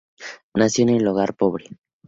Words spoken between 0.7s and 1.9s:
en un hogar pobre.